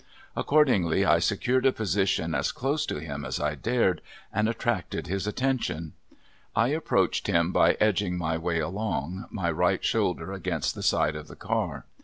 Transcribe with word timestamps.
Accordingly, 0.35 1.05
I 1.05 1.19
secured 1.19 1.63
a 1.63 1.71
position 1.71 2.33
as 2.33 2.51
close 2.51 2.87
to 2.87 2.97
him 2.97 3.23
as 3.23 3.39
I 3.39 3.53
dared, 3.53 4.01
and 4.33 4.49
attracted 4.49 5.05
his 5.05 5.27
attention. 5.27 5.93
I 6.55 6.69
approached 6.69 7.27
him 7.27 7.51
by 7.51 7.73
edging 7.79 8.17
my 8.17 8.35
way 8.35 8.57
along, 8.57 9.27
my 9.29 9.51
right 9.51 9.85
shoulder 9.85 10.31
against 10.33 10.73
the 10.73 10.81
side 10.81 11.15
of 11.15 11.27
the 11.27 11.35
car. 11.35 11.85